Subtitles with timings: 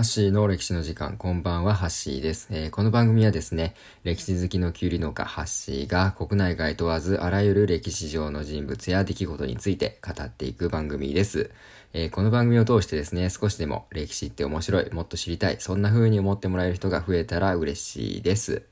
[0.00, 2.48] ハッシーの歴史の時間、こんばんは、ハッシーです。
[2.50, 11.50] えー、この番組はですね、歴史好きのキュウリ農家、ハッシーが国内外問わずあらゆる歴史上の人物や出来事について語っていく番組です。
[11.92, 18.62] えー、この番組を通してですね、少しでも歴史って面白い、もっと知りたい、そんな風に思ってもらえる人が増えたら嬉しいです。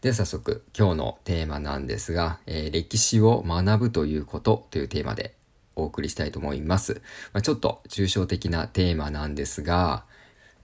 [0.00, 5.34] では早速、今日のテーマなんですが、えー、歴史を学ぶということというテーマで
[5.78, 7.02] お送りしたいと思います。
[7.32, 10.04] まあ、ちょっと抽象的なテーマなんですが、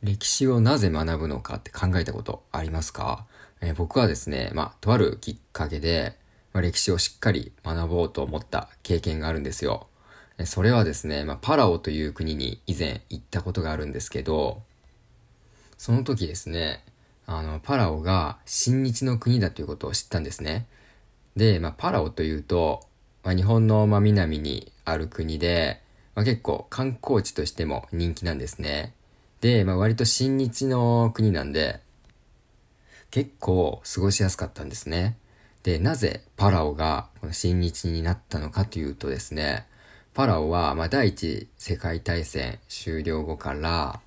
[0.03, 3.27] 歴史をなぜ学ぶのかって考えたことありますか、
[3.61, 6.17] えー、僕はですね、まあ、とあるきっかけで、
[6.53, 9.89] まあ、歴史をしっかり学ぼうと思った経験があるんですよ。
[10.45, 14.63] それはですね、まあ、パラオという国に以前行ったことがあるんですけど、
[15.79, 16.85] その時ですね、
[17.27, 20.67] あの、パラオが親日の国だということを知ったんですね。
[21.37, 22.87] で、まあ、パラオというと、
[23.25, 25.81] まあ、日本の真南にある国で、
[26.15, 28.93] まあ、結構観光地としても人気なんですね。
[29.41, 31.81] で、まあ、割と親日の国なんで、
[33.11, 35.17] 結構過ごしやすかったんですね。
[35.63, 39.67] で、なぜパラオがこの親日になったのかというとですね、
[40.13, 44.01] パラオは、ま、第一次世界大戦終了後から、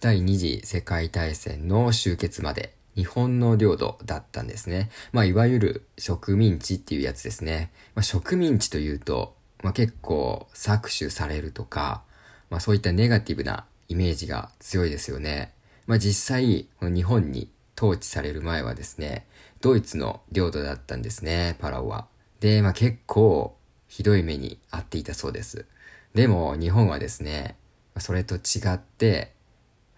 [0.00, 4.90] 第二次世界大戦の終結まで日本の領土だったんですね。
[5.12, 7.70] まあ、いわゆる植民地っていうやつですね。
[7.94, 12.02] まあ、植民地というと、まあ、結構搾取されるとか、
[12.50, 15.52] まあ、そういったネガティブなイメージが強いですよね。
[15.86, 19.26] まあ、実際、この日本に統治される前はですね、
[19.60, 22.06] ドイツの領土だったんですね、パラオは。
[22.40, 23.56] で、まあ、結構
[23.88, 25.66] ひどい目に遭っていたそうです。
[26.14, 27.56] でも日本はですね、
[27.98, 29.32] それと違って、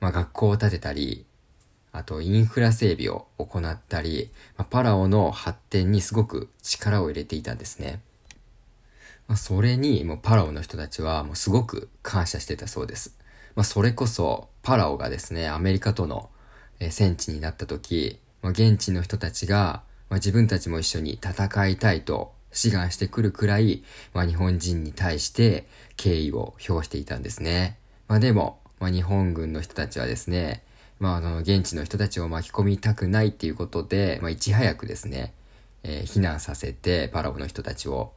[0.01, 1.27] まあ、学校を建てたり、
[1.97, 8.01] あとインフラ整備を行ったり、ま、パラオの発展にすごく力を入れていたんですね。
[9.29, 13.17] まあ、それにもうパラオの人たちはもうすごく感謝してたそうです。
[13.55, 16.29] まあ、それこそパラオがですね、アメリカとの
[16.81, 23.83] 戦地になった時、まあ、現地の人たちが、まあ、自分たちも一緒に戦いたいと志願してくるくらい、
[24.13, 25.67] まあ、日本人に対して
[25.97, 27.79] 敬意を表していたんですね。
[28.07, 30.63] まあ、でも、まあ、日本軍の人たちはですね、
[30.99, 35.35] まあ、あの、現地の人たちを巻き込みたくないっていうことで、まあ、いち早くですね、
[35.83, 38.13] えー、避難させて、パラオの人たちを。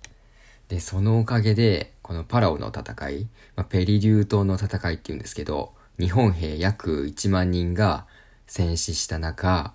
[0.70, 8.06] で、そのおかげで、このパラオの戦い、まあ、ペリリュー島の戦いっていうんですけど、日本兵約1万人が
[8.48, 9.74] 戦死した中、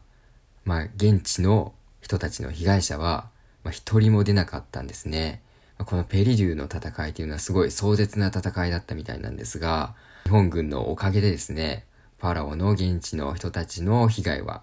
[0.65, 3.29] まあ、現地の人たちの被害者は、
[3.63, 5.43] まあ、一人も出なかったんですね。
[5.79, 9.95] このペリリューの戦いっていうのはすごい壮絶な戦いだったみたいなんですが、
[10.25, 11.85] 日本軍のおかげでですね、
[12.25, 14.63] ファラオの現地の人たちの被害は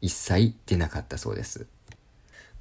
[0.00, 1.68] 一切出なかったそうです。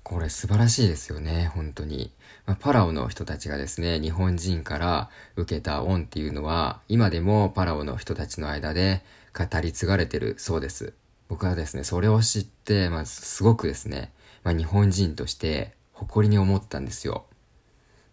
[0.04, 2.12] これ素晴らしいですよね、本当に。
[2.46, 9.02] まあ、パラオの人たちがですね、日本人から受けた恩っていうのは、今でもパラオの人たちの間で
[9.36, 10.94] 語り継がれてるそうです。
[11.28, 14.14] 僕はですね、それを知って、まあ、すごくですね、
[14.44, 17.26] まあ、日本人として誇りに思ったんですよ。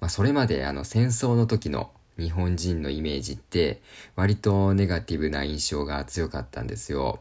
[0.01, 3.81] まあ、それまであの戦争の時の日本人のイメージって
[4.17, 7.21] 割とネガティブな印象が強かったんですよ。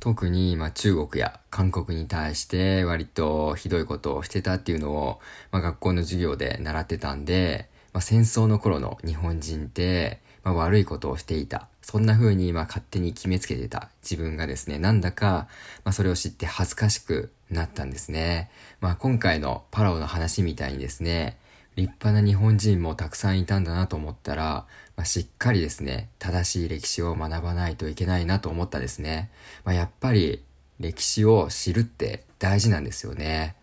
[0.00, 5.20] 特に、ま、中国や韓国に対して割とひどいことをしてたっていうのを、
[5.52, 11.68] ま、学校の授業で習ってたんで、ま、戦争の頃の日本人って、ま、悪いことをしていた。
[11.82, 15.48] そんな風に、ま、勝手に決めつけてた自分がですね、なんだか、
[15.84, 18.50] ま、それを知って恥ずかしくなったんですね。
[18.80, 21.36] まあ、今回のパラオの話みたいにですね、
[21.76, 24.66] 立派な日本人もたくさんいたんだなと思ったら、
[24.96, 29.30] まあ、しっかりですね、正しい歴史を学ばないといけないなと思ったですね。
[29.64, 30.44] まあ、やっぱり
[30.78, 33.56] 歴史を知るって大事なんですよね。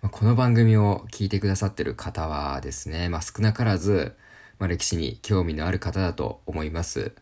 [0.00, 4.16] まあ、この番組を聞いてくださってる方はですね、まあ、少なからず、
[4.58, 7.12] まあ、歴史に興味のある方だと思います。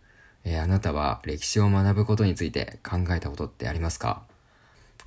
[0.45, 4.23] えー、あなたは歴史を学ぶことについて考えたことってありますか、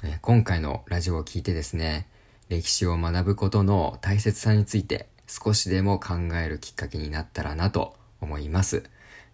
[0.03, 2.07] えー、今回のラジオを聞いてですね、
[2.49, 8.83] 歴史を学ぶことの大切さについて少しでも考えるきっかけになったらなと思います。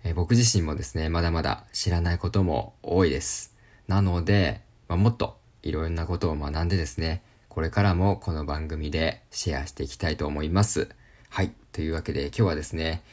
[0.06, 3.54] えー、僕自身もですね、まだまだ知らないことも多いです。
[3.90, 10.88] なので、まあ、もっといろんなことを学んでですね、これからもこの番組でシェアしていきたいと思います。
[11.28, 11.52] はい。
[11.74, 13.04] というわけで今日はですね、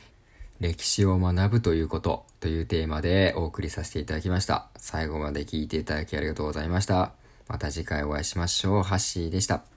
[0.61, 4.69] 歴史を学ぶということというテーマでお送りさせていただきました。
[4.77, 7.13] 最後まで聞いていただきありがとうございました。
[7.49, 8.83] また次回お会いしましょう。
[8.85, 9.76] ハッシーでした。